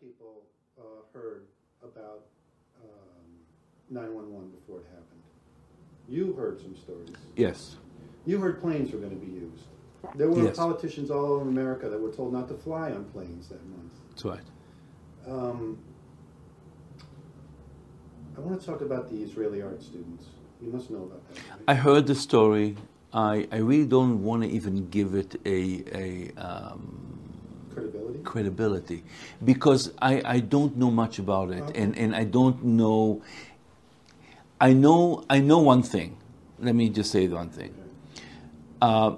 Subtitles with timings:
[0.00, 0.42] of people
[0.78, 0.82] uh,
[1.12, 1.44] heard
[1.82, 2.24] about
[2.82, 3.24] um,
[3.90, 5.22] 911 before it happened.
[6.08, 7.10] You heard some stories.
[7.36, 7.76] Yes.
[8.26, 9.64] You heard planes were going to be used.
[10.14, 10.56] There were Yes.
[10.56, 13.92] politicians all over America that were told not to fly on planes that month.
[14.10, 14.44] That's right.
[15.26, 15.78] Um,
[18.36, 20.26] I want to talk about the Israeli art students.
[20.62, 21.38] You must know about that.
[21.50, 21.60] right?
[21.68, 22.76] I heard the story.
[23.12, 27.27] I, I really don't want to even give it a, a um,
[27.78, 28.18] Credibility?
[28.24, 29.04] credibility
[29.44, 31.80] because I, I don't know much about it Okay.
[31.82, 33.22] and, and I don't know
[34.60, 36.16] I know I know one thing.
[36.58, 37.72] Let me just say one thing.
[38.82, 39.14] Uh,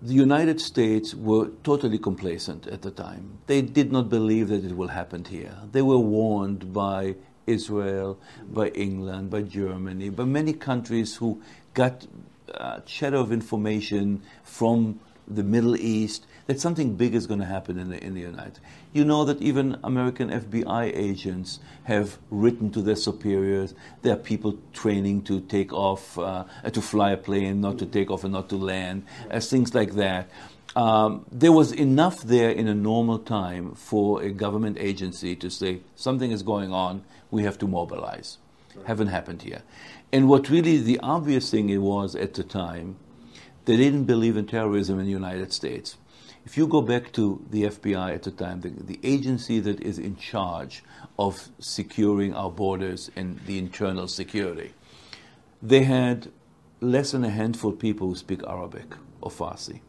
[0.00, 3.38] the United States were totally complacent at the time.
[3.46, 5.56] They did not believe that it will happen here.
[5.72, 8.18] They were warned by Israel,
[8.48, 12.06] by England, by Germany, by many countries who got
[12.54, 17.78] uh, shadow of information from the Middle East that something big is going to happen
[17.78, 18.56] in the, in the United.
[18.56, 18.60] States.
[18.92, 23.74] You know that even American FBI agents have written to their superiors.
[24.02, 28.10] There are people training to take off, uh, to fly a plane, not to take
[28.10, 30.28] off and not to land, as things like that.
[30.76, 35.80] Um, there was enough there in a normal time for a government agency to say
[35.94, 38.38] something is going on, we have to mobilize.
[38.86, 39.62] Haven't happened here.
[40.12, 42.96] And what really the obvious thing it was at the time,
[43.66, 45.96] they didn't believe in terrorism in the United States.
[46.46, 49.98] If you go back to the FBI at the time, the, the agency that is
[49.98, 50.84] in charge
[51.18, 54.74] of securing our borders and the internal security,
[55.62, 56.30] they had
[56.80, 59.80] less than a handful of people who speak Arabic or Farsi.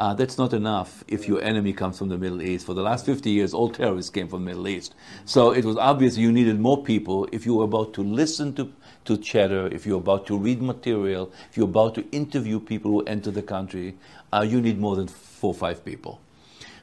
[0.00, 2.66] Uh, that's not enough if your enemy comes from the Middle East.
[2.66, 4.94] For the last 50 years, all terrorists came from the Middle East.
[5.24, 8.72] So it was obvious you needed more people if you were about to listen to,
[9.06, 13.02] to chatter, if you're about to read material, if you're about to interview people who
[13.04, 13.96] enter the country,
[14.32, 15.08] uh, you need more than
[15.38, 16.20] four or five people.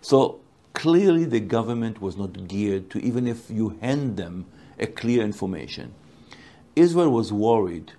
[0.01, 0.39] So
[0.73, 4.45] clearly the government was not geared to, even if you hand them
[4.79, 5.93] a clear information.
[6.75, 7.93] Israel was worried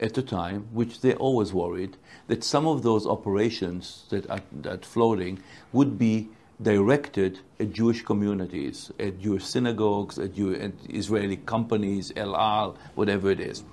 [0.00, 1.96] at the time, which they always worried,
[2.28, 5.38] that some of those operations that are that floating
[5.72, 6.28] would be
[6.62, 13.30] directed at Jewish communities, at Jewish synagogues, at, Jew, at Israeli companies, El Al, whatever
[13.30, 13.64] it is.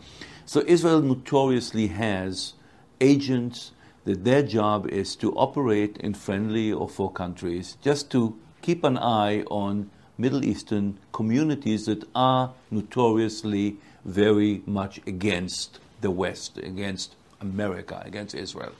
[0.45, 2.53] So Israel notoriously has
[3.01, 3.71] agents
[4.07, 8.97] that their job is to operate in friendly or foe countries, just to keep an
[8.97, 13.75] eye on Middle Eastern communities that are notoriously
[14.05, 18.71] very much against the West, against America, against Israel.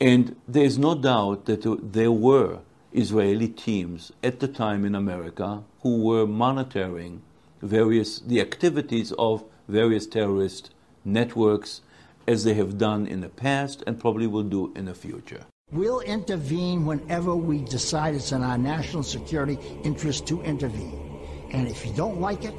[0.00, 2.60] And there's no doubt that there were
[2.92, 7.22] Israeli teams at the time in America who were monitoring
[7.62, 10.70] various the activities of various terrorist
[11.04, 11.80] networks
[12.26, 15.44] as they have done in the past and probably will do in the future.
[15.72, 21.18] We'll intervene whenever we decide it's in our national security interest to intervene.
[21.50, 22.54] And if you don't like it,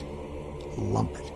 [0.78, 1.34] lump it.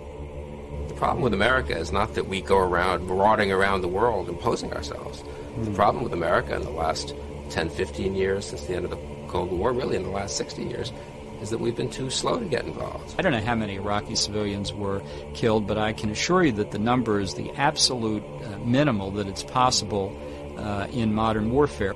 [0.90, 4.74] The problem with America is not that we go around marauding around the world imposing
[4.74, 5.22] ourselves.
[5.22, 5.76] The hmm.
[5.76, 7.14] problem with America in the last
[7.50, 10.64] 10, 15 years since the end of the Cold War, really in the last 60
[10.64, 10.92] years,
[11.42, 13.16] is that we've been too slow to get involved.
[13.18, 15.02] I don't know how many Iraqi civilians were
[15.34, 19.28] killed, but I can assure you that the number is the absolute uh, minimal that
[19.28, 20.16] it's possible
[20.58, 21.96] uh, in modern warfare.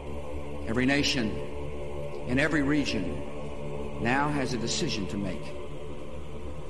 [0.67, 1.29] Every nation
[2.28, 5.41] in every region now has a decision to make.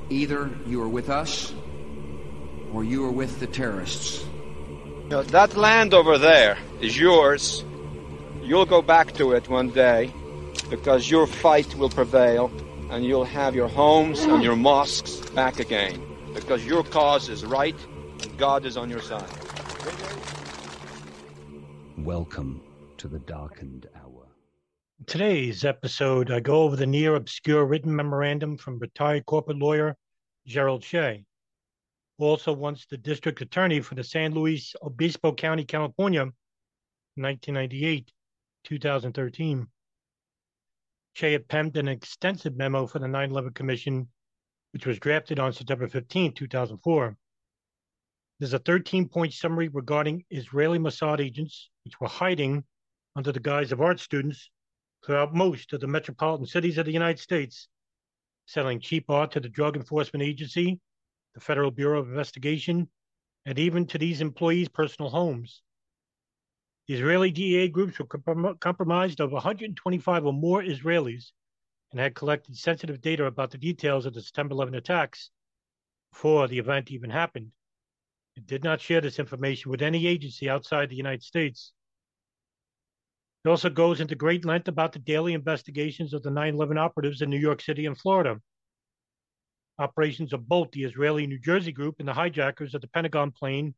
[0.10, 1.54] Either you are with us
[2.74, 4.26] or you are with the terrorists.
[5.04, 7.64] You know, that land over there is yours.
[8.42, 10.12] You'll go back to it one day
[10.70, 12.52] because your fight will prevail
[12.90, 16.02] and you'll have your homes and your mosques back again
[16.34, 17.76] because your cause is right
[18.24, 19.30] and God is on your side.
[21.98, 22.62] Welcome
[22.98, 24.28] to the darkened hour.
[25.06, 29.96] Today's episode, I go over the near obscure written memorandum from retired corporate lawyer
[30.48, 31.26] Gerald Shea,
[32.18, 36.24] also once the district attorney for the San Luis Obispo County, California,
[37.16, 38.12] 1998
[38.64, 39.68] 2013.
[41.18, 44.10] Had penned an extensive memo for the 9 11 Commission,
[44.74, 47.18] which was drafted on September 15, 2004.
[48.38, 52.66] There's a 13 point summary regarding Israeli Mossad agents, which were hiding
[53.16, 54.50] under the guise of art students
[55.06, 57.70] throughout most of the metropolitan cities of the United States,
[58.46, 60.82] selling cheap art to the Drug Enforcement Agency,
[61.34, 62.90] the Federal Bureau of Investigation,
[63.46, 65.62] and even to these employees' personal homes.
[66.88, 71.32] Israeli DEA groups were compromised of 125 or more Israelis
[71.92, 75.32] and had collected sensitive data about the details of the September 11 attacks
[76.12, 77.52] before the event even happened.
[78.36, 81.74] It did not share this information with any agency outside the United States.
[83.44, 87.22] It also goes into great length about the daily investigations of the 9 11 operatives
[87.22, 88.40] in New York City and Florida.
[89.80, 93.74] Operations of both the Israeli New Jersey group and the hijackers of the Pentagon plane,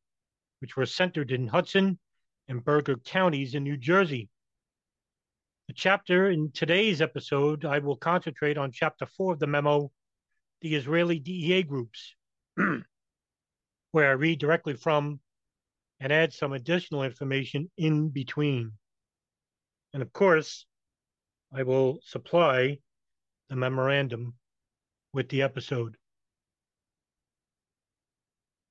[0.60, 2.00] which were centered in Hudson
[2.48, 4.30] and Bergen counties in New Jersey.
[5.68, 9.92] The chapter in today's episode, I will concentrate on chapter four of the memo,
[10.62, 12.16] the Israeli DEA groups,
[13.92, 15.20] where I read directly from
[16.00, 18.72] and add some additional information in between.
[19.94, 20.66] And of course,
[21.54, 22.78] I will supply
[23.50, 24.36] the memorandum
[25.14, 25.98] with the episode.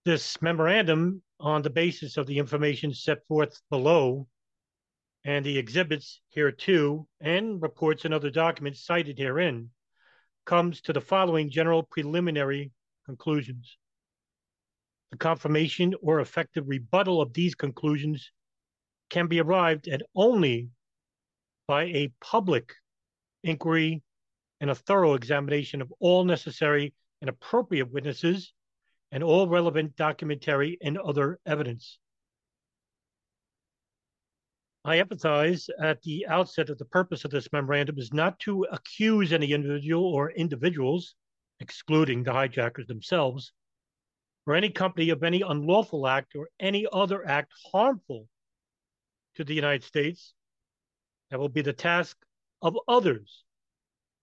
[0.04, 4.26] This memorandum, on the basis of the information set forth below
[5.24, 9.70] and the exhibits here too, and reports and other documents cited herein,
[10.44, 12.70] comes to the following general preliminary
[13.04, 13.76] conclusions.
[15.10, 18.30] The confirmation or effective rebuttal of these conclusions
[19.10, 20.70] can be arrived at only
[21.66, 22.72] by a public
[23.42, 24.02] inquiry
[24.60, 28.52] and a thorough examination of all necessary and appropriate witnesses
[29.12, 31.98] and all relevant documentary and other evidence.
[34.84, 39.32] I emphasize at the outset that the purpose of this memorandum is not to accuse
[39.32, 41.16] any individual or individuals,
[41.58, 43.52] excluding the hijackers themselves,
[44.46, 48.28] or any company of any unlawful act or any other act harmful
[49.34, 50.34] to the United States
[51.30, 52.16] that will be the task
[52.62, 53.42] of others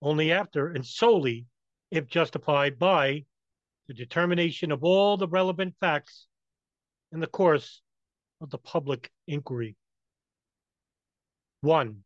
[0.01, 1.45] only after and solely
[1.91, 3.25] if justified by
[3.87, 6.27] the determination of all the relevant facts
[7.11, 7.81] in the course
[8.41, 9.75] of the public inquiry.
[11.61, 12.03] One,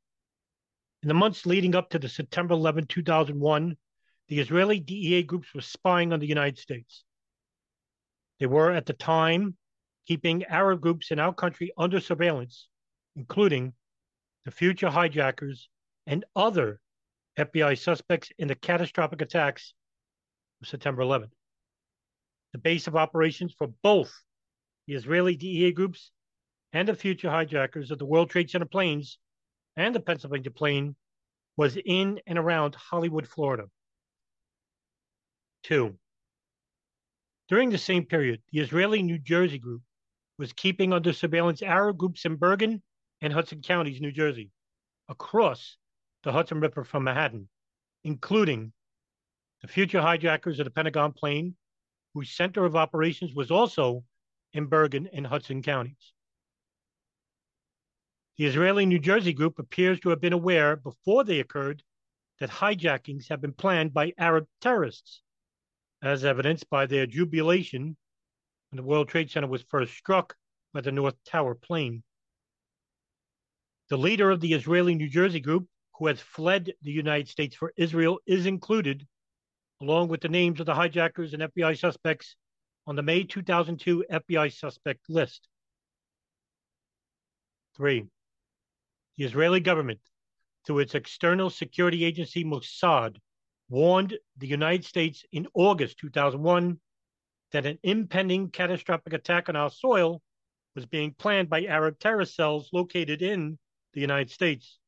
[1.03, 3.77] in the months leading up to the September 11, 2001,
[4.27, 7.03] the Israeli DEA groups were spying on the United States.
[8.39, 9.55] They were at the time
[10.07, 12.67] keeping Arab groups in our country under surveillance,
[13.15, 13.73] including
[14.45, 15.69] the future hijackers
[16.05, 16.79] and other
[17.37, 19.73] FBI suspects in the catastrophic attacks
[20.61, 21.31] of September 11th.
[22.57, 24.11] The base of operations for both
[24.87, 26.09] the Israeli DEA groups
[26.73, 29.19] and the future hijackers of the World Trade Center planes
[29.75, 30.95] and the Pennsylvania plane
[31.55, 33.65] was in and around Hollywood, Florida.
[35.61, 35.99] Two,
[37.47, 39.83] during the same period, the Israeli New Jersey group
[40.39, 42.81] was keeping under surveillance Arab groups in Bergen
[43.21, 44.49] and Hudson counties, New Jersey,
[45.07, 45.77] across
[46.23, 47.49] the Hudson River from Manhattan,
[48.03, 48.73] including
[49.61, 51.55] the future hijackers of the Pentagon plane,
[52.17, 54.03] whose center of operations was also
[54.51, 56.13] in Bergen and Hudson counties.
[58.37, 61.83] The Israeli New Jersey group appears to have been aware before they occurred
[62.39, 65.21] that hijackings had been planned by Arab terrorists,
[66.01, 67.95] as evidenced by their jubilation
[68.71, 70.35] when the World Trade Center was first struck
[70.73, 72.01] by the North Tower plane.
[73.89, 75.67] The leader of the Israeli New Jersey group,
[75.99, 79.05] who has fled the United States for Israel, is included,
[79.81, 82.35] along with the names of the hijackers and FBI suspects,
[82.85, 85.47] on the May 2002 FBI suspect list.
[87.75, 88.05] Three,
[89.17, 89.99] the Israeli government,
[90.65, 93.17] through its external security agency Mossad,
[93.69, 96.79] warned the United States in August 2001
[97.51, 100.21] that an impending catastrophic attack on our soil
[100.75, 103.57] was being planned by Arab terrorist cells located in
[103.93, 104.79] the United States.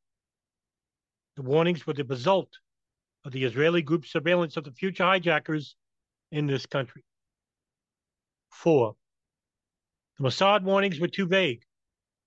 [1.35, 2.49] The warnings were the result
[3.25, 5.75] of the Israeli group's surveillance of the future hijackers
[6.31, 7.03] in this country.
[8.49, 8.95] Four,
[10.17, 11.63] the Mossad warnings were too vague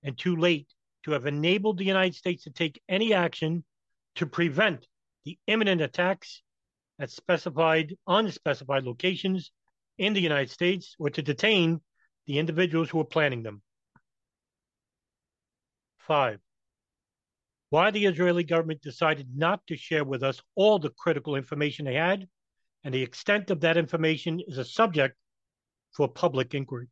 [0.03, 0.69] and too late
[1.05, 3.65] to have enabled the United States to take any action
[4.17, 4.87] to prevent
[5.25, 6.43] the imminent attacks
[6.99, 9.51] at specified, unspecified locations
[9.99, 11.81] in the United States or to detain
[12.27, 13.63] the individuals who were planning them.
[15.99, 16.41] Five,
[17.73, 21.95] why the Israeli government decided not to share with us all the critical information they
[21.95, 22.29] had,
[22.85, 25.17] and the extent of that information is a subject
[25.97, 26.89] for public inquiry.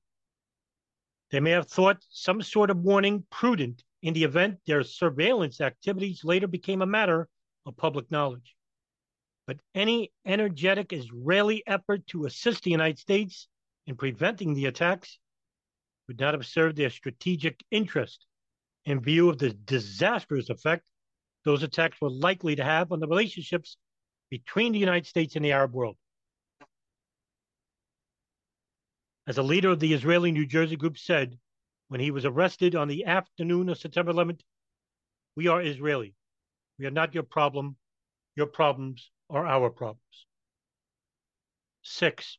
[1.30, 6.24] They may have thought some sort of warning prudent in the event their surveillance activities
[6.24, 7.28] later became a matter
[7.66, 8.54] of public knowledge.
[9.46, 13.48] But any energetic Israeli effort to assist the United States
[13.86, 15.18] in preventing the attacks
[16.08, 18.24] would not have served their strategic interest
[18.84, 20.84] in view of the disastrous effect
[21.44, 23.76] those attacks were likely to have on the relationships
[24.30, 25.96] between the United States and the Arab world.
[29.26, 31.38] As a leader of the Israeli New Jersey group said,
[31.88, 34.40] when he was arrested on the afternoon of September 11th,
[35.34, 36.14] we are Israeli.
[36.78, 37.76] We are not your problem.
[38.36, 40.26] Your problems are our problems.
[41.82, 42.38] Six,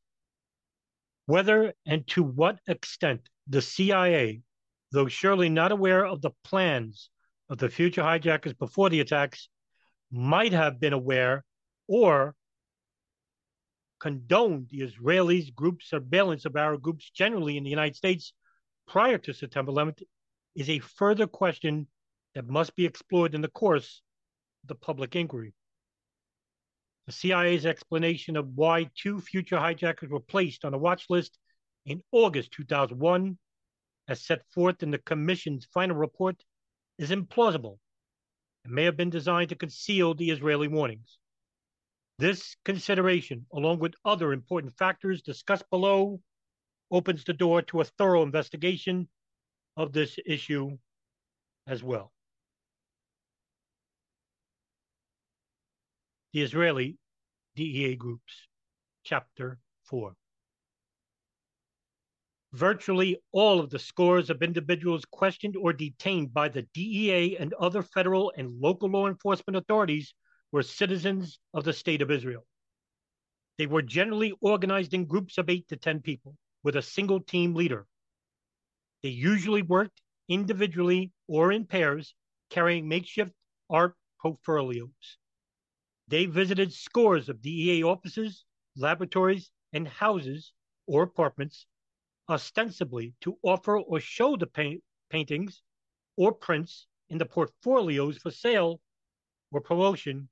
[1.26, 4.42] whether and to what extent the CIA,
[4.92, 7.10] though surely not aware of the plans
[7.50, 9.50] of the future hijackers before the attacks
[10.12, 11.44] might have been aware
[11.88, 12.36] or
[14.00, 18.34] condoned the Israelis' group surveillance of our groups generally in the United States
[18.88, 20.02] prior to September 11th
[20.56, 21.88] is a further question
[22.36, 24.02] that must be explored in the course
[24.64, 25.54] of the public inquiry.
[27.08, 31.38] The CIA's explanation of why two future hijackers were placed on a watch list
[31.86, 33.38] in August 2001,
[34.08, 36.44] as set forth in the Commission's final report,
[36.98, 37.78] is implausible
[38.64, 41.18] and may have been designed to conceal the Israeli warnings.
[42.20, 46.22] This consideration, along with other important factors discussed below,
[46.92, 49.08] opens the door to a thorough investigation
[49.78, 50.78] of this issue
[51.66, 52.12] as well.
[56.34, 56.98] The Israeli
[57.56, 58.48] DEA Groups,
[59.04, 60.16] Chapter 4.
[62.54, 67.82] Virtually all of the scores of individuals questioned or detained by the DEA and other
[67.82, 70.14] federal and local law enforcement authorities
[70.52, 72.46] were citizens of the State of Israel.
[73.58, 77.56] They were generally organized in groups of eight to 10 people with a single team
[77.56, 77.88] leader.
[79.02, 82.14] They usually worked individually or in pairs,
[82.50, 83.32] carrying makeshift
[83.70, 85.18] art portfolios.
[86.10, 88.44] They visited scores of DEA offices,
[88.76, 90.52] laboratories, and houses
[90.86, 91.66] or apartments,
[92.32, 95.62] ostensibly to offer or show the paint- paintings
[96.16, 98.80] or prints in the portfolios for sale
[99.52, 100.30] or promotion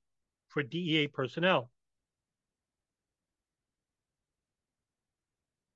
[0.48, 1.70] for DEA personnel.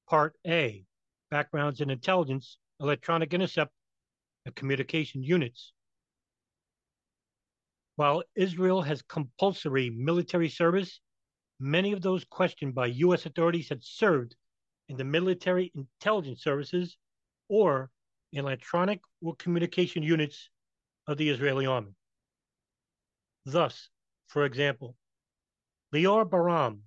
[0.08, 0.84] Part A
[1.30, 3.72] Backgrounds in Intelligence, Electronic Intercept,
[4.46, 5.72] and Communication Units.
[7.96, 11.00] While Israel has compulsory military service,
[11.60, 13.26] many of those questioned by U.S.
[13.26, 14.36] authorities had served
[14.88, 16.96] in the military intelligence services
[17.48, 17.90] or
[18.32, 20.50] electronic or communication units
[21.06, 21.94] of the Israeli army.
[23.46, 23.90] Thus,
[24.26, 24.96] for example,
[25.94, 26.80] Lior Baram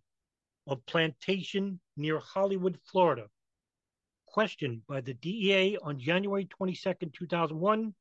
[0.66, 3.28] of Plantation near Hollywood, Florida,
[4.26, 7.94] questioned by the DEA on January 22, 2001,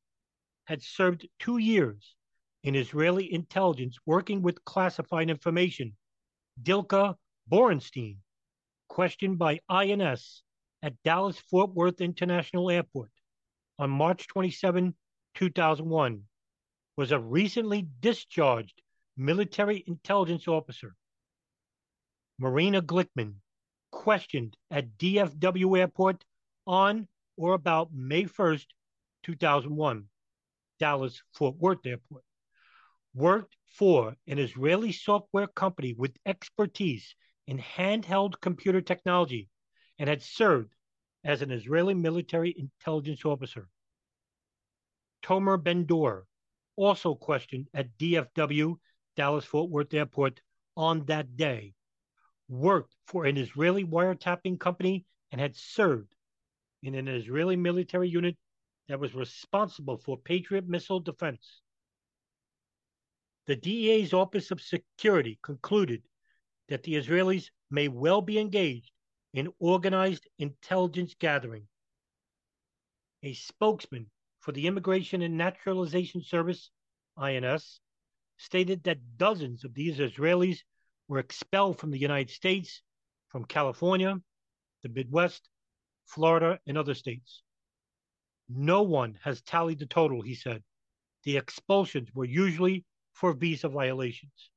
[0.65, 2.15] had served two years
[2.63, 5.95] in Israeli intelligence working with classified information.
[6.61, 7.15] Dilka
[7.49, 8.17] Borenstein,
[8.87, 10.43] questioned by INS
[10.81, 13.11] at Dallas Fort Worth International Airport
[13.79, 14.95] on March 27,
[15.35, 16.23] 2001,
[16.95, 18.81] was a recently discharged
[19.15, 20.95] military intelligence officer.
[22.39, 23.35] Marina Glickman,
[23.91, 26.23] questioned at DFW Airport
[26.65, 28.65] on or about May 1st,
[29.23, 30.05] 2001,
[30.79, 32.23] Dallas Fort Worth Airport
[33.13, 37.15] worked for an Israeli software company with expertise
[37.47, 39.49] in handheld computer technology
[39.97, 40.73] and had served
[41.23, 43.67] as an Israeli military intelligence officer.
[45.23, 46.25] Tomer Ben-Dor,
[46.75, 48.75] also questioned at DFW,
[49.15, 50.41] Dallas Fort Worth Airport,
[50.75, 51.73] on that day,
[52.47, 56.13] worked for an Israeli wiretapping company and had served
[56.83, 58.37] in an Israeli military unit
[58.87, 61.61] that was responsible for Patriot missile defense.
[63.47, 66.03] The DEA's Office of Security concluded
[66.69, 68.91] that the Israelis may well be engaged
[69.33, 71.67] in organized intelligence gathering.
[73.23, 74.09] A spokesman
[74.39, 76.71] for the Immigration and Naturalization Service,
[77.17, 77.79] INS,
[78.37, 80.59] stated that dozens of these Israelis
[81.07, 82.81] were expelled from the United States,
[83.29, 84.15] from California,
[84.83, 85.49] the Midwest,
[86.05, 87.43] Florida, and other states.
[88.49, 90.63] No one has tallied the total, he said.
[91.23, 94.49] The expulsions were usually for visa violations.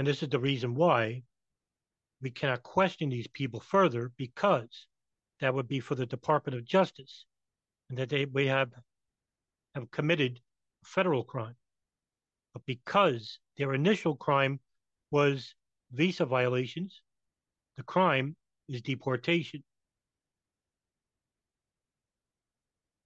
[0.00, 1.24] And this is the reason why
[2.22, 4.86] we cannot question these people further because
[5.40, 7.26] that would be for the Department of Justice
[7.90, 8.70] and that they we have
[9.74, 10.40] have committed
[10.82, 11.54] a federal crime.
[12.54, 14.60] But because their initial crime
[15.10, 15.54] was
[15.92, 17.02] visa violations,
[17.76, 18.36] the crime
[18.70, 19.62] is deportation.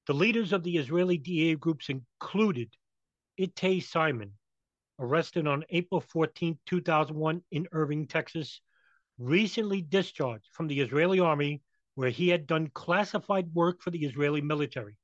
[0.06, 2.72] The leaders of the Israeli DA groups included
[3.36, 4.34] Itay Simon,
[4.98, 8.60] arrested on April 14, 2001 in Irving, Texas,
[9.18, 11.62] recently discharged from the Israeli army
[11.94, 14.96] where he had done classified work for the Israeli military.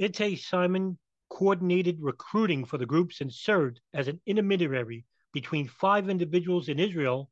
[0.00, 6.68] Itay Simon coordinated recruiting for the groups and served as an intermediary between five individuals
[6.68, 7.30] in Israel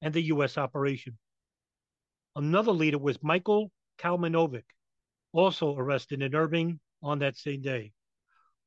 [0.00, 0.56] and the U.S.
[0.56, 1.18] operation.
[2.34, 4.64] Another leader was Michael Kalmanovic,
[5.32, 7.92] also arrested in Irving on that same day,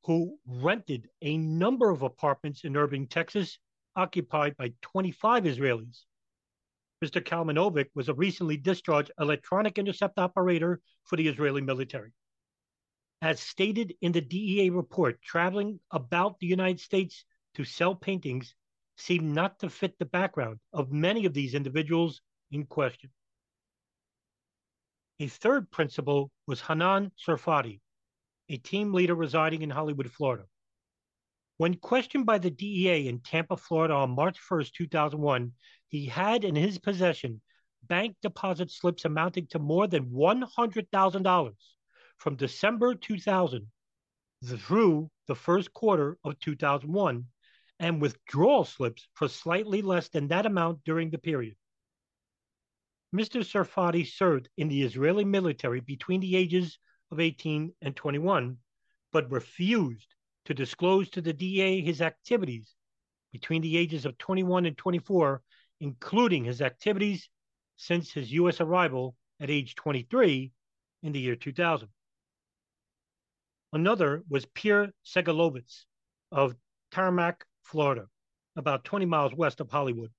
[0.06, 3.58] who rented a number of apartments in Irving, Texas,
[3.96, 6.04] occupied by 25 Israelis.
[7.04, 7.20] Mr.
[7.20, 12.12] Kalmanovic was a recently discharged electronic intercept operator for the Israeli military.
[13.20, 18.54] As stated in the DEA report, traveling about the United States to sell paintings
[18.96, 22.20] seemed not to fit the background of many of these individuals
[22.52, 23.10] in question.
[25.18, 27.80] A third principal was Hanan Sarfati,
[28.48, 30.44] a team leader residing in Hollywood, Florida.
[31.58, 35.52] When questioned by the DEA in Tampa, Florida on March 1st, 2001,
[35.88, 37.40] he had in his possession
[37.82, 41.52] bank deposit slips amounting to more than $100,000
[42.18, 43.66] from December 2000
[44.44, 47.24] through the first quarter of 2001
[47.78, 51.56] and withdrawal slips for slightly less than that amount during the period.
[53.14, 53.44] Mr.
[53.44, 56.78] Sarfati served in the Israeli military between the ages
[57.10, 58.56] of 18 and 21,
[59.12, 62.74] but refused to disclose to the DA his activities
[63.32, 65.42] between the ages of 21 and 24,
[65.80, 67.28] including his activities
[67.76, 68.60] since his U.S.
[68.60, 70.52] arrival at age 23
[71.02, 71.88] in the year 2000.
[73.72, 75.84] Another was Peer Segalovitz
[76.32, 76.56] of
[76.92, 78.06] Tamarac, Florida,
[78.56, 80.10] about 20 miles west of Hollywood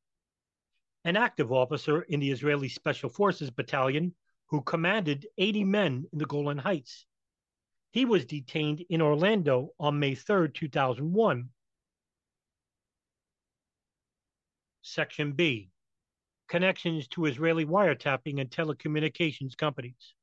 [1.07, 4.13] an active officer in the Israeli Special Forces Battalion
[4.49, 7.05] who commanded 80 men in the Golan Heights.
[7.91, 11.49] He was detained in Orlando on May 3, 2001.
[14.81, 15.69] Section B
[16.47, 20.13] Connections to Israeli wiretapping and telecommunications companies.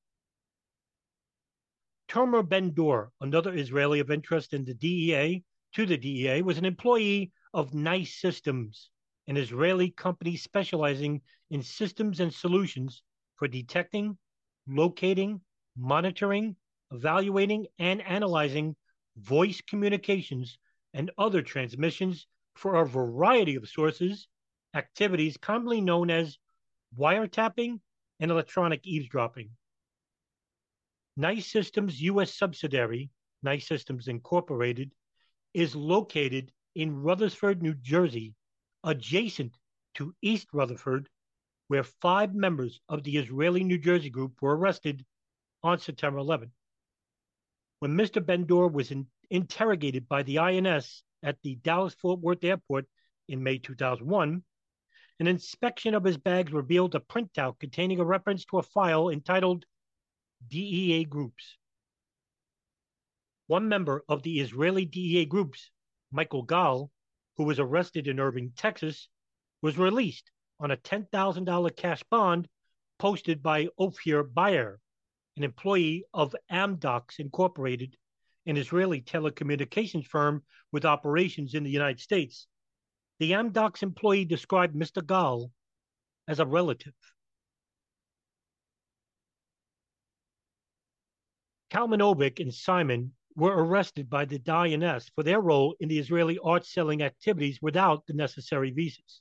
[2.08, 5.42] Tomer Ben Dor, another Israeli of interest in the DEA,
[5.74, 8.88] to the DEA, was an employee of NICE Systems,
[9.26, 13.02] an Israeli company specializing in systems and solutions
[13.44, 14.16] for detecting,
[14.66, 15.38] locating,
[15.76, 16.56] monitoring,
[16.92, 18.74] evaluating, and analyzing
[19.18, 20.56] voice communications
[20.94, 24.28] and other transmissions for a variety of sources,
[24.72, 26.38] activities commonly known as
[26.98, 27.78] wiretapping
[28.18, 29.50] and electronic eavesdropping.
[31.18, 32.32] NICE Systems U.S.
[32.32, 33.10] subsidiary,
[33.42, 34.90] NICE Systems Incorporated,
[35.52, 38.36] is located in Rutherford, New Jersey,
[38.84, 39.54] adjacent
[39.96, 41.10] to East Rutherford,
[41.68, 45.04] where five members of the Israeli New Jersey group were arrested
[45.62, 46.52] on September 11.
[47.78, 48.24] When Mr.
[48.24, 52.86] Ben-Dor was in, interrogated by the INS at the Dallas Fort Worth airport
[53.28, 54.42] in May 2001,
[55.20, 59.64] an inspection of his bags revealed a printout containing a reference to a file entitled
[60.48, 61.56] DEA Groups.
[63.46, 65.70] One member of the Israeli DEA groups,
[66.10, 66.90] Michael Gal,
[67.36, 69.08] who was arrested in Irving, Texas,
[69.62, 72.48] was released on a $10,000 cash bond
[72.98, 74.80] posted by Ophir Bayer,
[75.36, 77.96] an employee of Amdocs Incorporated,
[78.46, 82.46] an Israeli telecommunications firm with operations in the United States.
[83.18, 85.04] The Amdocs employee described Mr.
[85.04, 85.50] Gal
[86.28, 86.94] as a relative.
[91.70, 96.64] Kalmanovic and Simon were arrested by the INS for their role in the Israeli art
[96.64, 99.20] selling activities without the necessary visas.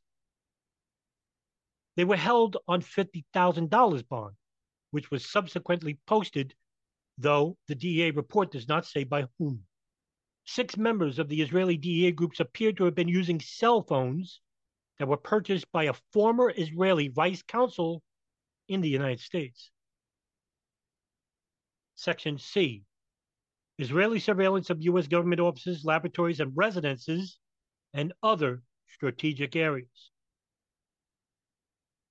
[1.96, 4.36] They were held on $50,000 bond,
[4.92, 6.56] which was subsequently posted,
[7.18, 9.66] though the DEA report does not say by whom.
[10.46, 14.42] Six members of the Israeli DEA groups appeared to have been using cell phones
[14.98, 18.02] that were purchased by a former Israeli vice consul
[18.68, 19.72] in the United States.
[21.96, 22.84] Section C
[23.78, 25.08] Israeli surveillance of U.S.
[25.08, 27.40] government offices, laboratories, and residences,
[27.94, 30.12] and other strategic areas.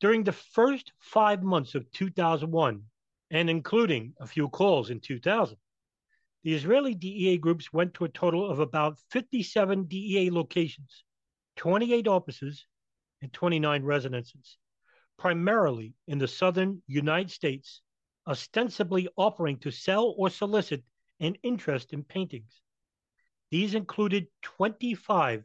[0.02, 2.82] During the first five months of 2001,
[3.30, 5.56] and including a few calls in 2000,
[6.42, 11.04] the Israeli DEA groups went to a total of about 57 DEA locations,
[11.54, 12.66] 28 offices,
[13.20, 14.58] and 29 residences,
[15.20, 17.80] primarily in the southern United States,
[18.26, 20.82] ostensibly offering to sell or solicit
[21.20, 22.60] an interest in paintings.
[23.52, 25.44] These included 25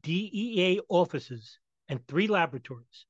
[0.00, 3.04] DEA offices and three laboratories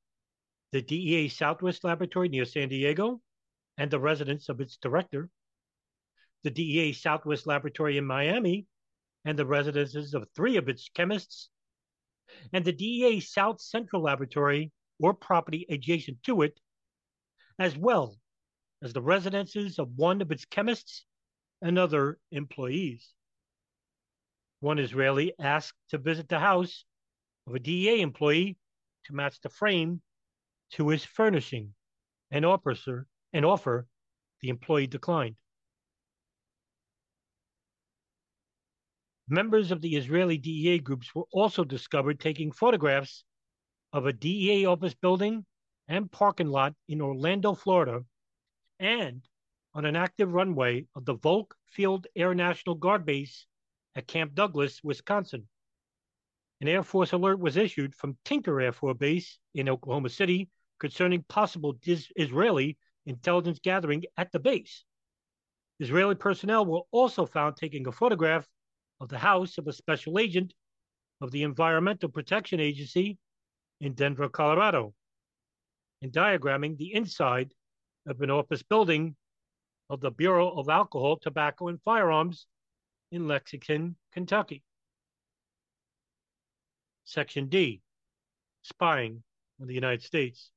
[0.76, 3.22] the DEA Southwest Laboratory near San Diego
[3.78, 5.30] and the residence of its director,
[6.44, 8.66] the DEA Southwest Laboratory in Miami
[9.24, 11.48] and the residences of three of its chemists,
[12.52, 16.60] and the DEA South Central Laboratory or property adjacent to it,
[17.58, 18.14] as well
[18.82, 21.06] as the residences of one of its chemists
[21.62, 23.14] and other employees.
[24.60, 26.84] One Israeli asked to visit the house
[27.46, 28.58] of a DEA employee
[29.06, 30.02] to match the frame
[30.72, 31.74] to his furnishing.
[32.30, 33.86] An officer, an offer,
[34.40, 35.36] the employee declined.
[39.28, 43.24] Members of the Israeli DEA groups were also discovered taking photographs
[43.92, 45.44] of a DEA office building
[45.88, 48.04] and parking lot in Orlando, Florida,
[48.78, 49.22] and
[49.74, 53.46] on an active runway of the Volk Field Air National Guard Base
[53.94, 55.48] at Camp Douglas, Wisconsin.
[56.60, 60.48] An Air Force alert was issued from Tinker Air Force Base in Oklahoma City
[60.78, 64.84] concerning possible dis- Israeli intelligence gathering at the base.
[65.78, 68.46] Israeli personnel were also found taking a photograph
[69.00, 70.52] of the house of a special agent
[71.20, 73.18] of the Environmental Protection Agency
[73.80, 74.94] in Denver, Colorado,
[76.02, 77.52] and diagramming the inside
[78.06, 79.16] of an office building
[79.90, 82.46] of the Bureau of Alcohol, Tobacco, and Firearms
[83.12, 84.62] in Lexington, Kentucky.
[87.04, 87.82] Section D
[88.62, 89.22] Spying
[89.60, 90.50] on the United States.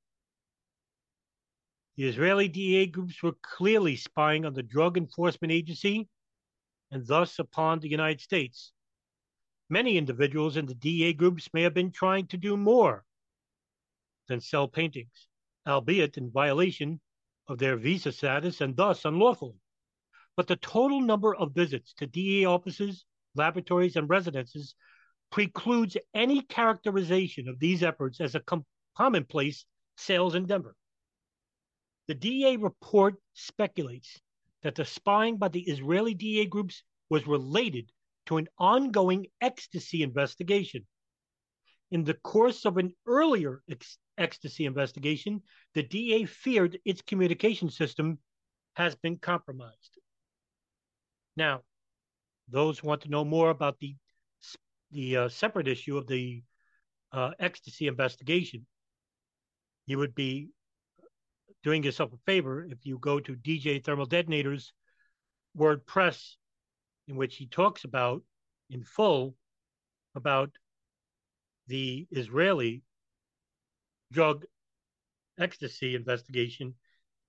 [1.99, 6.07] The Israeli DA groups were clearly spying on the Drug Enforcement Agency
[6.91, 8.71] and thus upon the United States.
[9.69, 13.03] Many individuals in the DA groups may have been trying to do more
[14.29, 15.27] than sell paintings,
[15.67, 17.01] albeit in violation
[17.49, 19.59] of their visa status and thus unlawfully.
[20.38, 23.03] But the total number of visits to DA offices,
[23.35, 24.73] laboratories, and residences
[25.33, 29.65] precludes any characterization of these efforts as a com- commonplace
[29.97, 30.77] sales endeavor.
[32.09, 34.19] The DA report speculates
[34.63, 37.91] that the spying by the Israeli DA groups was related
[38.25, 40.87] to an ongoing ecstasy investigation.
[41.91, 45.43] In the course of an earlier ex- ecstasy investigation,
[45.75, 48.17] the DA feared its communication system
[48.73, 49.99] has been compromised.
[51.37, 51.61] Now,
[52.47, 53.95] those who want to know more about the
[54.89, 56.41] the uh, separate issue of the
[57.11, 58.65] uh, ecstasy investigation,
[59.85, 60.49] you would be
[61.63, 64.73] doing yourself a favor if you go to DJ Thermal Detonator's
[65.57, 66.35] WordPress,
[67.07, 68.21] in which he talks about
[68.69, 69.35] in full
[70.15, 70.51] about
[71.67, 72.83] the Israeli
[74.11, 74.45] drug
[75.39, 76.75] ecstasy investigation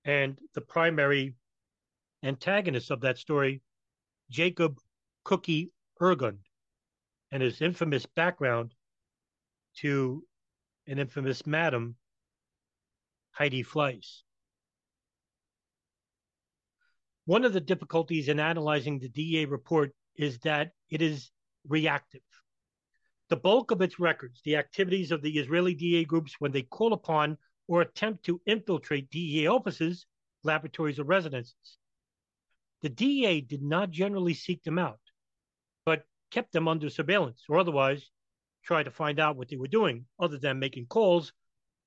[0.05, 1.35] and the primary
[2.23, 3.61] antagonist of that story,
[4.29, 4.77] Jacob
[5.23, 6.37] Cookie Orgad,
[7.31, 8.73] and his infamous background
[9.77, 10.23] to
[10.87, 11.95] an infamous madam,
[13.31, 14.23] Heidi Fleiss.
[17.25, 21.31] One of the difficulties in analyzing the DEA report is that it is
[21.67, 22.21] reactive.
[23.29, 26.91] The bulk of its records, the activities of the Israeli DEA groups when they call
[26.91, 30.05] upon or attempt to infiltrate DEA offices,
[30.43, 31.77] laboratories, or residences.
[32.81, 34.99] The DEA did not generally seek them out,
[35.85, 38.09] but kept them under surveillance or otherwise
[38.63, 41.31] try to find out what they were doing, other than making calls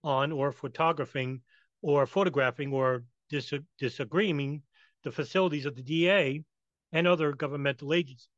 [0.05, 1.41] on or photographing
[1.83, 4.63] or photographing or dis- disagreeing
[5.03, 6.45] the facilities of the DA
[6.93, 8.29] and other governmental agencies.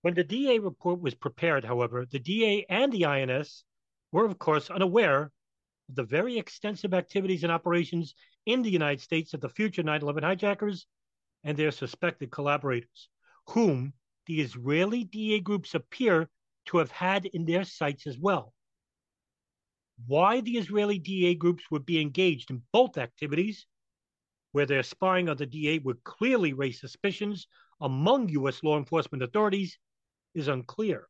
[0.00, 3.64] When the DA report was prepared, however, the DA and the INS
[4.10, 5.30] were, of course, unaware
[5.88, 8.14] of the very extensive activities and operations
[8.46, 10.86] in the United States of the future 9 11 hijackers
[11.44, 13.08] and their suspected collaborators,
[13.50, 13.92] whom
[14.26, 16.28] the Israeli DA groups appear
[16.66, 18.52] to have had in their sights as well.
[20.06, 23.66] Why the Israeli DA groups would be engaged in both activities,
[24.52, 27.46] where their spying on the DA would clearly raise suspicions
[27.80, 28.62] among U.S.
[28.62, 29.78] law enforcement authorities,
[30.34, 31.08] is unclear.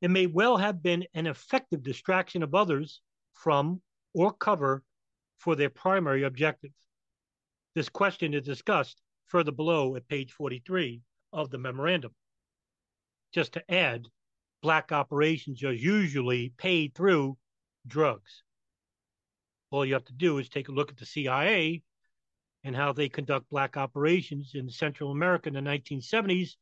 [0.00, 3.00] It may well have been an effective distraction of others
[3.34, 3.80] from
[4.12, 4.82] or cover
[5.38, 6.72] for their primary objective.
[7.74, 11.00] This question is discussed further below at page 43
[11.32, 12.14] of the memorandum.
[13.32, 14.08] Just to add,
[14.62, 17.36] black operations are usually paid through
[17.86, 18.42] drugs.
[19.70, 21.82] All you have to do is take a look at the CIA
[22.64, 26.56] and how they conduct black operations in Central America in the 1970s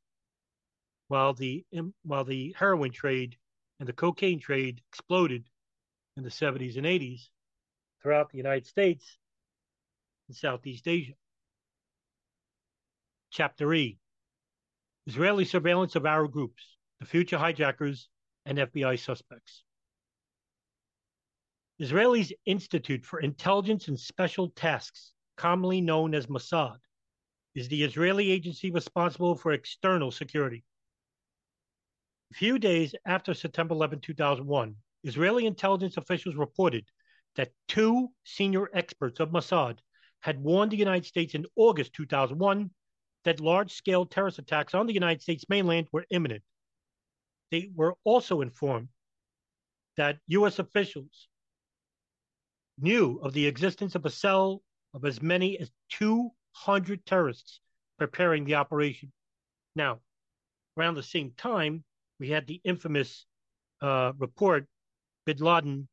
[1.09, 1.64] while the
[2.02, 3.37] while the heroin trade
[3.80, 5.44] and the cocaine trade exploded
[6.16, 7.28] in the 70s and 80s
[8.02, 9.18] throughout the United States
[10.28, 11.14] and Southeast Asia.
[13.30, 13.98] Chapter E
[15.06, 18.09] Israeli surveillance of our groups, the future hijackers,
[18.46, 19.64] and FBI suspects.
[21.80, 26.76] Israelis Institute for Intelligence and Special Tasks, commonly known as Mossad,
[27.54, 30.62] is the Israeli agency responsible for external security.
[32.32, 36.84] A few days after September 11, 2001, Israeli intelligence officials reported
[37.36, 39.78] that two senior experts of Mossad
[40.20, 42.70] had warned the United States in August 2001
[43.24, 46.42] that large scale terrorist attacks on the United States mainland were imminent.
[47.50, 48.88] They were also informed
[49.96, 50.58] that U.S.
[50.58, 51.29] officials
[52.82, 54.62] knew of the existence of a cell
[54.94, 57.60] of as many as 200 terrorists
[57.98, 59.12] preparing the operation.
[59.76, 60.00] Now,
[60.76, 61.84] around the same time,
[62.18, 63.26] we had the infamous
[63.80, 64.66] uh, report
[65.26, 65.88] Bin Laden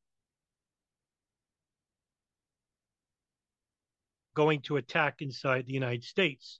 [4.35, 6.59] going to attack inside the United States,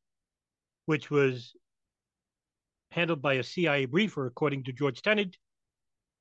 [0.85, 1.53] which was
[2.91, 5.37] handled by a CIA briefer, according to George Tenet,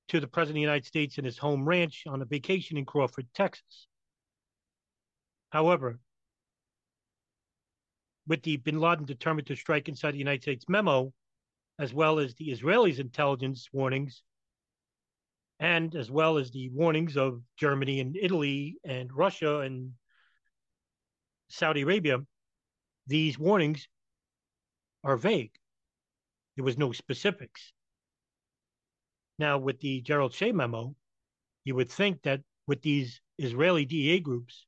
[0.09, 2.85] to the President of the United States in his home ranch on a vacation in
[2.85, 3.89] Crawford, Texas.
[5.51, 5.99] However,
[8.27, 11.13] with the bin Laden determined to strike inside the United States memo,
[11.79, 14.23] as well as the Israelis' intelligence warnings,
[15.61, 19.93] and as well as the warnings of Germany and Italy and Russia and
[21.49, 22.19] Saudi Arabia,
[23.07, 23.89] these warnings
[25.05, 25.53] are vague.
[26.57, 27.73] There was no specifics.
[29.39, 30.97] Now, with the Gerald Shea memo,
[31.65, 34.66] you would think that with these Israeli DEA groups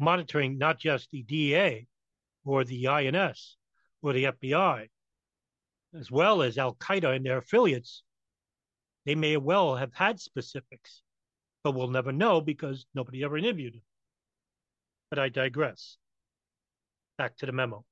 [0.00, 1.86] monitoring not just the DEA
[2.44, 3.56] or the INS
[4.02, 4.88] or the FBI,
[5.98, 8.02] as well as Al Qaeda and their affiliates,
[9.06, 11.02] they may well have had specifics,
[11.62, 13.82] but we'll never know because nobody ever interviewed them.
[15.10, 15.96] But I digress.
[17.18, 17.84] Back to the memo.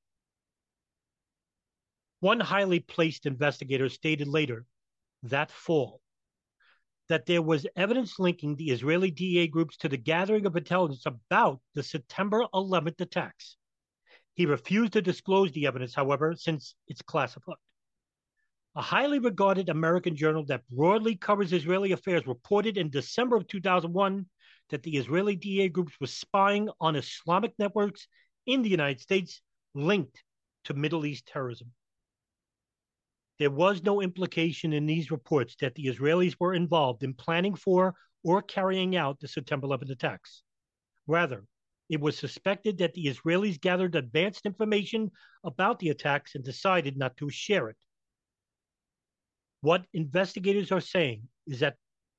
[2.20, 4.64] One highly placed investigator stated later
[5.24, 6.00] that fall
[7.08, 11.60] that there was evidence linking the Israeli DA groups to the gathering of intelligence about
[11.74, 13.56] the September 11th attacks.
[14.34, 17.56] He refused to disclose the evidence, however, since it's classified.
[18.76, 24.26] A highly regarded American journal that broadly covers Israeli affairs reported in December of 2001
[24.70, 28.06] that the Israeli DA groups were spying on Islamic networks
[28.46, 29.40] in the United States
[29.74, 30.22] linked
[30.64, 31.72] to Middle East terrorism.
[33.38, 37.94] There was no implication in these reports that the Israelis were involved in planning for
[38.24, 40.42] or carrying out the September 11 attacks.
[41.06, 41.44] Rather,
[41.88, 45.10] it was suspected that the Israelis gathered advanced information
[45.44, 47.76] about the attacks and decided not to share it.
[49.60, 51.76] What investigators are saying is that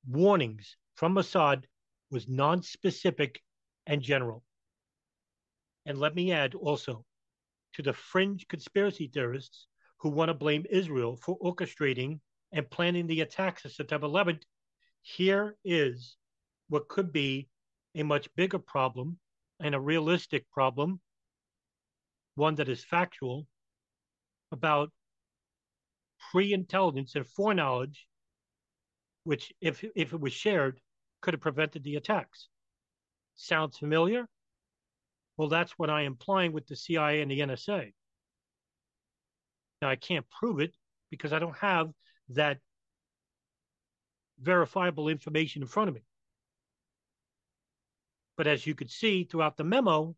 [0.08, 1.64] warnings from Mossad
[2.10, 3.42] was non-specific
[3.86, 4.42] and general.
[5.86, 7.04] And let me add also
[7.74, 9.66] to the fringe conspiracy theorists
[10.00, 12.20] who want to blame Israel for orchestrating
[12.52, 14.42] and planning the attacks of September 11th,
[15.02, 16.16] here is
[16.68, 17.48] what could be
[17.94, 19.18] a much bigger problem
[19.60, 21.00] and a realistic problem,
[22.34, 23.46] one that is factual,
[24.52, 24.90] about
[26.30, 28.06] pre intelligence and foreknowledge,
[29.24, 30.80] which, if, if it was shared,
[31.20, 32.48] could have prevented the attacks.
[33.36, 34.26] Sounds familiar?
[35.36, 37.92] Well, that's what I am implying with the CIA and the NSA.
[39.82, 40.74] Now, I can't prove it
[41.10, 41.90] because I don't have
[42.30, 42.58] that
[44.40, 46.02] verifiable information in front of me.
[48.36, 50.16] But as you could see throughout the memo,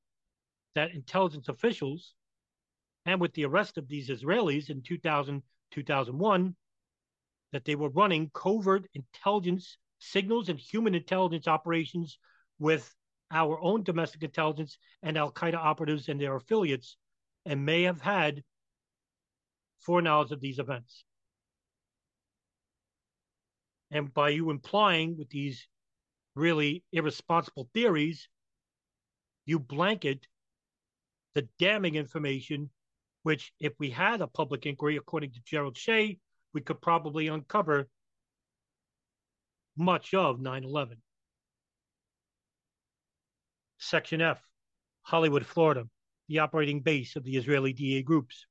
[0.74, 2.14] that intelligence officials,
[3.04, 6.56] and with the arrest of these Israelis in 2000, 2001,
[7.52, 12.18] that they were running covert intelligence signals and human intelligence operations
[12.58, 12.94] with
[13.30, 16.96] our own domestic intelligence and Al Qaeda operatives and their affiliates,
[17.44, 18.42] and may have had
[19.84, 21.04] foreknowledge of these events.
[23.90, 25.66] And by you implying with these
[26.34, 28.28] really irresponsible theories,
[29.44, 30.26] you blanket
[31.34, 32.70] the damning information,
[33.22, 36.18] which, if we had a public inquiry, according to Gerald Shea,
[36.54, 37.88] we could probably uncover
[39.76, 40.98] much of 9 11.
[43.78, 44.40] Section F,
[45.02, 45.88] Hollywood, Florida,
[46.28, 48.46] the operating base of the Israeli DA groups.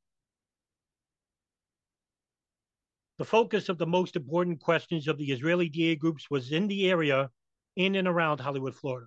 [3.21, 6.89] The focus of the most important questions of the Israeli DA groups was in the
[6.89, 7.29] area
[7.75, 9.05] in and around Hollywood, Florida.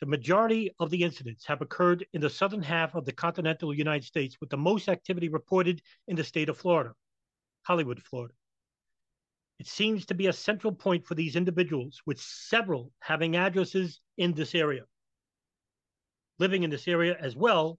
[0.00, 4.04] The majority of the incidents have occurred in the southern half of the continental United
[4.04, 6.94] States, with the most activity reported in the state of Florida,
[7.62, 8.34] Hollywood, Florida.
[9.60, 14.32] It seems to be a central point for these individuals, with several having addresses in
[14.32, 14.82] this area.
[16.40, 17.78] Living in this area as well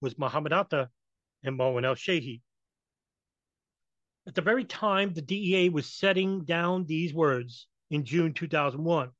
[0.00, 0.90] was Muhammad Atta
[1.44, 2.40] and Marwan El Shehi.
[4.26, 9.12] At the very time the DEA was setting down these words in June 2001,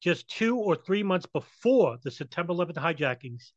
[0.00, 3.52] just two or three months before the September 11th hijackings,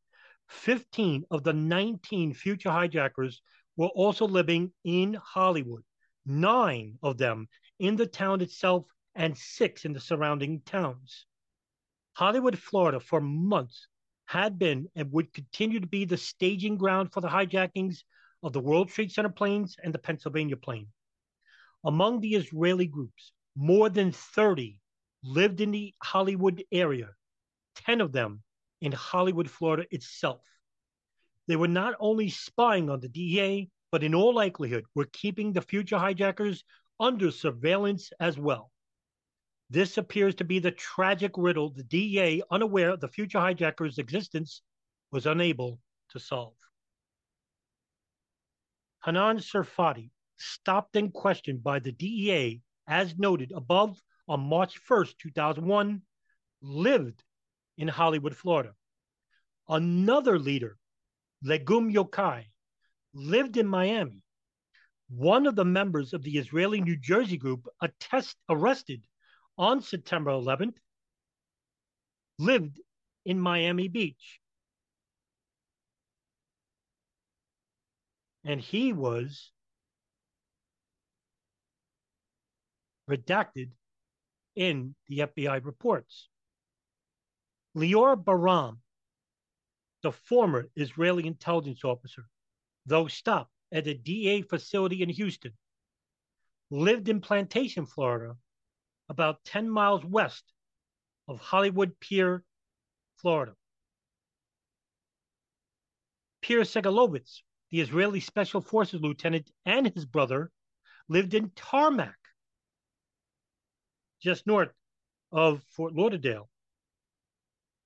[0.48, 3.42] 15 of the 19 future hijackers
[3.76, 5.84] were also living in Hollywood,
[6.26, 7.50] nine of them
[7.80, 11.26] in the town itself, and six in the surrounding towns.
[12.14, 13.88] Hollywood, Florida, for months
[14.26, 18.06] had been and would continue to be the staging ground for the hijackings
[18.44, 20.88] of the World Trade Center planes and the Pennsylvania plane.
[21.86, 24.80] Among the Israeli groups, more than 30
[25.24, 27.10] lived in the Hollywood area,
[27.76, 28.44] 10 of them
[28.82, 30.42] in Hollywood, Florida itself.
[31.48, 35.62] They were not only spying on the DEA, but in all likelihood were keeping the
[35.62, 36.64] future hijackers
[37.00, 38.72] under surveillance as well.
[39.70, 44.62] This appears to be the tragic riddle the DEA, unaware of the future hijackers' existence,
[45.12, 45.80] was unable
[46.10, 46.56] to solve.
[49.06, 56.02] Hanan Sarfati, stopped and questioned by the DEA, as noted above on March 1st, 2001,
[56.62, 57.24] lived
[57.78, 58.74] in Hollywood, Florida.
[59.68, 60.78] Another leader,
[61.46, 62.46] Legum Yokai,
[63.14, 64.24] lived in Miami.
[65.10, 69.06] One of the members of the Israeli New Jersey group attest, arrested
[69.58, 70.78] on September 11th
[72.40, 72.80] lived
[73.26, 74.40] in Miami Beach.
[78.46, 79.52] And he was
[83.10, 83.70] redacted
[84.56, 86.30] in the FBI reports.
[87.76, 88.78] Lior Baram,
[90.04, 92.26] the former Israeli intelligence officer,
[92.86, 95.54] though stopped at a DA facility in Houston,
[96.70, 98.36] lived in Plantation, Florida,
[99.10, 100.44] about 10 miles west
[101.28, 102.44] of Hollywood Pier,
[103.18, 103.54] Florida.
[106.42, 107.42] Peer Segalovitz,
[107.74, 110.52] the Israeli Special Forces lieutenant, and his brother
[111.10, 112.14] lived in Tamarac,
[114.22, 114.70] just north
[115.32, 116.52] of Fort Lauderdale.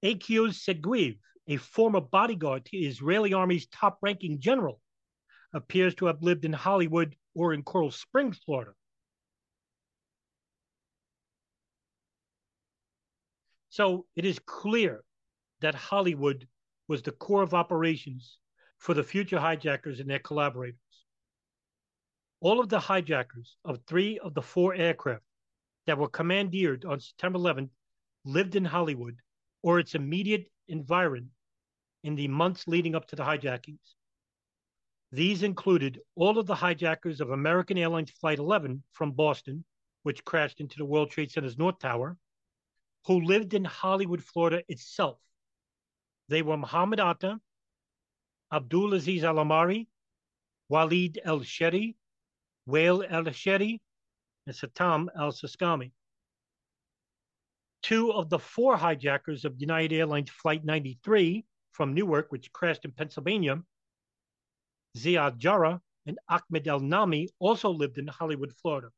[0.04, 4.82] Akios Seguiv, a former bodyguard to the Israeli Army's top ranking general,
[5.54, 8.74] appears to have lived in Hollywood or in Coral Springs, Florida.
[13.70, 15.06] So it is clear
[15.62, 16.46] that Hollywood
[16.90, 18.38] was the core of operations
[18.78, 20.80] for the future hijackers and their collaborators.
[22.40, 25.24] All of the hijackers of three of the four aircraft
[25.88, 27.70] that were commandeered on September 11th
[28.26, 29.18] lived in Hollywood
[29.64, 31.32] or its immediate environment
[32.04, 33.96] in the months leading up to the hijackings.
[35.12, 39.64] These included all of the hijackers of American Airlines Flight 11 from Boston,
[40.04, 42.18] which crashed into the World Trade Center's North Tower,
[43.06, 45.18] who lived in Hollywood, Florida itself.
[46.28, 47.40] They were Muhammad Atta,
[48.52, 49.88] Abdul Aziz Al Amari,
[50.70, 51.96] Walid El Shehri,
[52.68, 53.80] Wael El Shehri,
[54.46, 55.92] and Satam Al Saskami.
[57.84, 62.92] Two of the four hijackers of United Airlines Flight 93 from Newark, which crashed in
[62.92, 63.62] Pennsylvania,
[64.98, 68.90] Ziad Jarrah and Ahmed El Nami, also lived in Hollywood, Florida.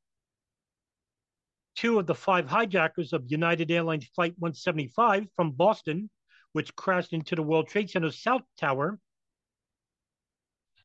[1.75, 6.09] Two of the five hijackers of United Airlines Flight 175 from Boston,
[6.53, 8.99] which crashed into the World Trade Center South Tower,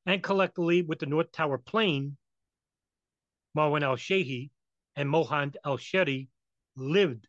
[0.06, 2.16] and collectively with the North Tower plane,
[3.56, 4.50] Marwan Al Shehi
[4.96, 6.28] and Mohand Al Shehri
[6.76, 7.26] lived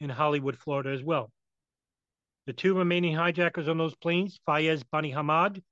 [0.00, 1.30] in Hollywood, Florida as well.
[2.46, 5.62] The two remaining hijackers on those planes, Fayez Bani Hamad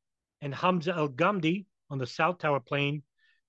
[0.40, 3.02] and Hamza Al Ghamdi on the South Tower plane,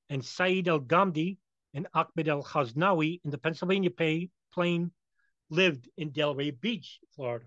[0.09, 1.37] and Saeed Al Ghamdi
[1.73, 3.89] and Ahmed Al Haznawi in the Pennsylvania
[4.53, 4.91] plane,
[5.49, 7.45] lived in Delray Beach, Florida.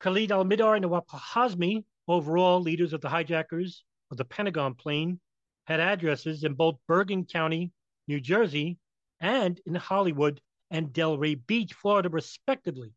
[0.00, 5.20] Khalid Al Mihdhar and Nawaf Hazmi, overall leaders of the hijackers of the Pentagon plane,
[5.66, 7.72] had addresses in both Bergen County,
[8.06, 8.78] New Jersey,
[9.20, 10.40] and in Hollywood
[10.70, 12.92] and Delray Beach, Florida, respectively.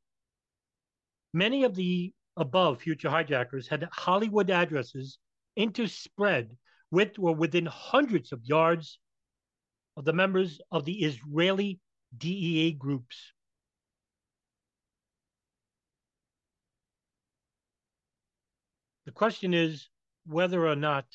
[1.34, 5.17] Many of the above future hijackers had Hollywood addresses
[5.58, 6.58] interspread
[6.91, 9.00] with or within hundreds of yards
[9.97, 11.80] of the members of the Israeli
[12.17, 13.34] DEA groups.
[19.05, 19.89] The question is
[20.25, 21.05] whether or not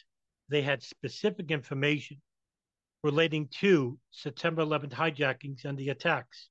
[0.48, 2.20] they had specific information
[3.02, 6.48] relating to September 11th hijackings and the attacks.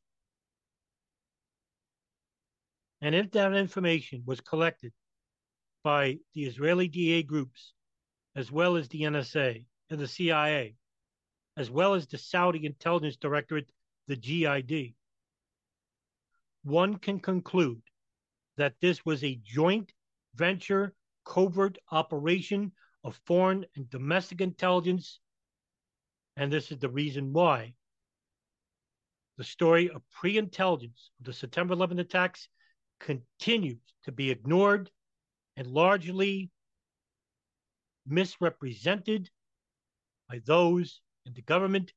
[3.02, 4.93] And if that information was collected
[5.84, 7.74] by the Israeli DA groups,
[8.36, 10.76] as well as the NSA and the CIA,
[11.58, 13.69] as well as the Saudi Intelligence Directorate,
[14.08, 14.93] the GID,
[16.63, 17.82] one can conclude
[18.58, 19.91] that this was a joint
[20.36, 20.93] venture
[21.26, 22.72] covert operation
[23.04, 25.20] of foreign and domestic intelligence.
[26.38, 27.74] And this is the reason why
[29.38, 32.48] the story of pre intelligence of the September 11th attacks
[33.00, 34.89] continues to be ignored
[35.58, 36.52] and largely
[38.06, 39.30] misrepresented
[40.30, 41.93] by those in the government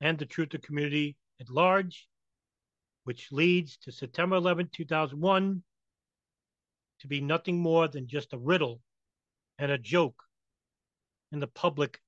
[0.00, 2.08] and the truther community at large,
[3.04, 5.62] which leads to September 11, 2001,
[7.02, 8.80] to be nothing more than just a riddle
[9.58, 10.22] and a joke
[11.32, 12.00] in the public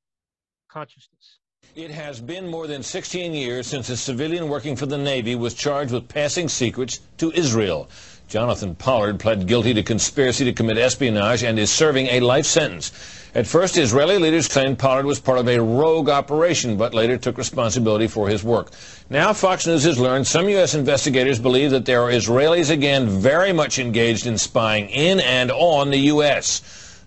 [0.69, 1.41] consciousness.
[1.77, 5.55] It has been more than 16 years since a civilian working for the Navy was
[5.55, 7.89] charged with passing secrets to Israel.
[8.29, 12.93] Jonathan Pollard pled guilty to conspiracy to commit espionage and is serving a life sentence.
[13.35, 17.37] At first, Israeli leaders claimed Pollard was part of a rogue operation, but later took
[17.37, 18.71] responsibility for his work.
[19.11, 20.75] Now, Fox News has learned some U.S.
[20.75, 25.91] investigators believe that there are Israelis again very much engaged in spying in and on
[25.91, 26.63] the U.S.,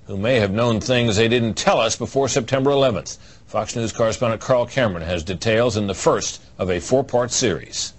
[0.07, 3.17] who may have known things they didn't tell us before September 11th.
[3.47, 7.93] Fox News correspondent Carl Cameron has details in the first of a four-part series.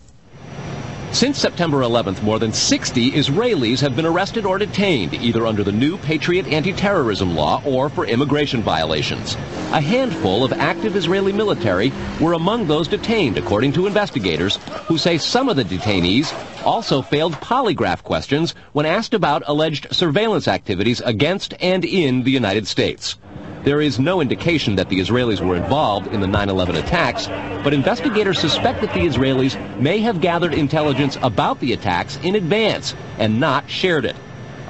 [1.12, 5.72] Since September 11th, more than 60 Israelis have been arrested or detained, either under the
[5.72, 9.36] new Patriot anti-terrorism law or for immigration violations.
[9.72, 15.16] A handful of active Israeli military were among those detained, according to investigators, who say
[15.16, 16.30] some of the detainees
[16.62, 22.66] also failed polygraph questions when asked about alleged surveillance activities against and in the United
[22.66, 23.16] States.
[23.64, 27.26] There is no indication that the Israelis were involved in the 9-11 attacks,
[27.64, 32.94] but investigators suspect that the Israelis may have gathered intelligence about the attacks in advance
[33.18, 34.16] and not shared it.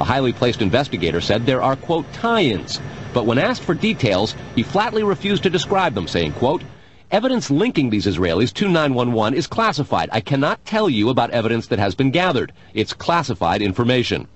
[0.00, 2.80] A highly placed investigator said there are, quote, tie-ins,
[3.12, 6.62] but when asked for details, he flatly refused to describe them, saying, quote,
[7.10, 10.10] Evidence linking these Israelis to 911 is classified.
[10.12, 12.52] I cannot tell you about evidence that has been gathered.
[12.74, 14.28] It's classified information.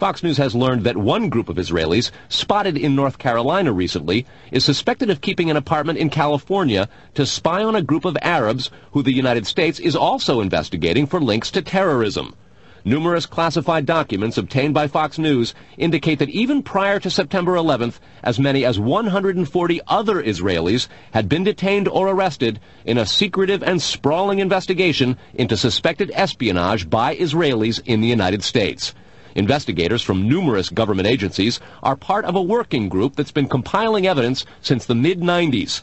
[0.00, 4.64] Fox News has learned that one group of Israelis, spotted in North Carolina recently, is
[4.64, 9.02] suspected of keeping an apartment in California to spy on a group of Arabs who
[9.02, 12.34] the United States is also investigating for links to terrorism.
[12.82, 18.40] Numerous classified documents obtained by Fox News indicate that even prior to September 11th, as
[18.40, 24.38] many as 140 other Israelis had been detained or arrested in a secretive and sprawling
[24.38, 28.94] investigation into suspected espionage by Israelis in the United States.
[29.34, 34.44] Investigators from numerous government agencies are part of a working group that's been compiling evidence
[34.60, 35.82] since the mid-90s.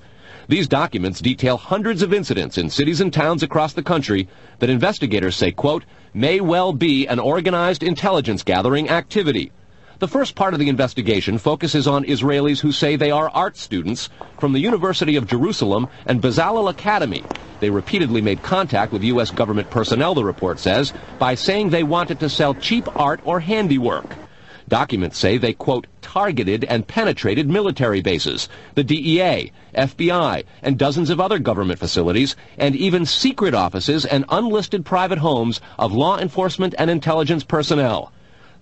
[0.50, 4.28] These documents detail hundreds of incidents in cities and towns across the country
[4.60, 5.84] that investigators say, quote,
[6.14, 9.52] may well be an organized intelligence gathering activity.
[10.00, 14.10] The first part of the investigation focuses on Israelis who say they are art students
[14.38, 17.26] from the University of Jerusalem and Bezalel Academy.
[17.62, 19.32] They repeatedly made contact with U.S.
[19.32, 24.20] government personnel, the report says, by saying they wanted to sell cheap art or handiwork.
[24.68, 31.20] Documents say they, quote, targeted and penetrated military bases, the DEA, FBI, and dozens of
[31.20, 36.92] other government facilities, and even secret offices and unlisted private homes of law enforcement and
[36.92, 38.12] intelligence personnel.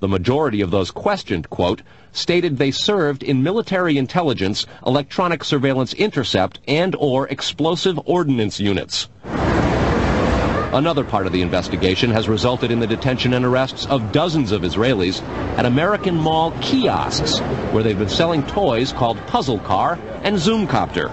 [0.05, 1.81] The majority of those questioned, quote,
[2.11, 9.09] stated they served in military intelligence, electronic surveillance intercept, and or explosive ordnance units.
[10.71, 14.61] Another part of the investigation has resulted in the detention and arrests of dozens of
[14.61, 15.23] Israelis
[15.57, 17.39] at American Mall kiosks,
[17.73, 21.09] where they've been selling toys called Puzzle Car and Zoomcopter.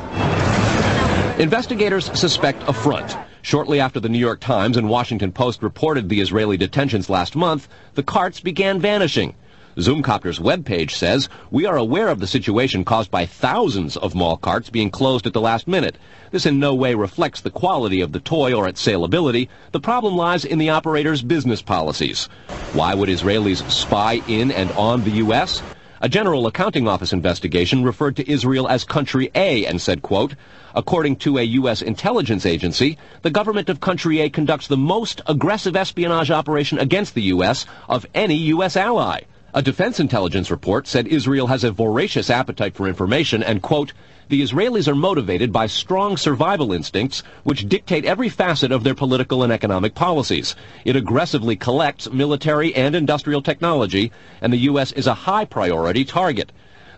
[1.38, 3.16] Investigators suspect a front.
[3.44, 7.68] Shortly after the New York Times and Washington Post reported the Israeli detentions last month,
[7.94, 9.34] the carts began vanishing.
[9.76, 14.70] Zoomcopter's webpage says, We are aware of the situation caused by thousands of mall carts
[14.70, 15.98] being closed at the last minute.
[16.30, 19.48] This in no way reflects the quality of the toy or its saleability.
[19.72, 22.28] The problem lies in the operator's business policies.
[22.70, 25.64] Why would Israelis spy in and on the U.S.?
[26.04, 30.34] A General Accounting Office investigation referred to Israel as Country A and said, quote,
[30.74, 31.80] According to a U.S.
[31.80, 37.22] intelligence agency, the government of Country A conducts the most aggressive espionage operation against the
[37.22, 37.66] U.S.
[37.88, 38.76] of any U.S.
[38.76, 39.20] ally.
[39.54, 43.92] A defense intelligence report said Israel has a voracious appetite for information and, quote,
[44.30, 49.42] the Israelis are motivated by strong survival instincts which dictate every facet of their political
[49.42, 50.56] and economic policies.
[50.86, 54.90] It aggressively collects military and industrial technology, and the U.S.
[54.92, 56.50] is a high priority target.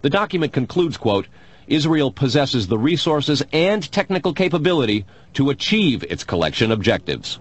[0.03, 1.27] The document concludes, quote,
[1.67, 7.41] Israel possesses the resources and technical capability to achieve its collection objectives.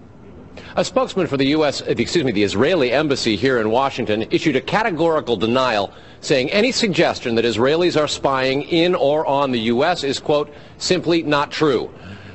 [0.76, 4.56] A spokesman for the U.S., uh, excuse me, the Israeli embassy here in Washington issued
[4.56, 10.04] a categorical denial saying any suggestion that Israelis are spying in or on the U.S.
[10.04, 11.93] is, quote, simply not true.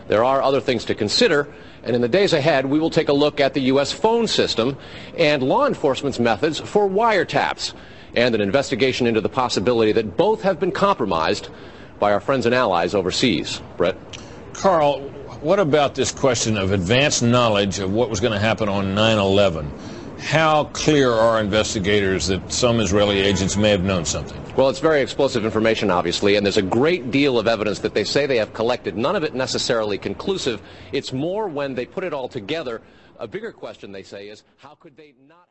[0.08, 1.48] There are other things to consider,
[1.82, 3.92] and in the days ahead, we will take a look at the U.S.
[3.92, 4.76] phone system
[5.16, 7.74] and law enforcement's methods for wiretaps
[8.14, 11.48] and an investigation into the possibility that both have been compromised
[11.98, 13.60] by our friends and allies overseas.
[13.76, 13.96] Brett?
[14.54, 18.86] Carl, what about this question of advanced knowledge of what was going to happen on
[18.86, 19.70] 9-11?
[20.20, 24.42] How clear are investigators that some Israeli agents may have known something?
[24.56, 28.02] Well, it's very explosive information, obviously, and there's a great deal of evidence that they
[28.02, 28.96] say they have collected.
[28.96, 30.60] None of it necessarily conclusive.
[30.90, 32.82] It's more when they put it all together.
[33.20, 35.47] A bigger question, they say, is how could they not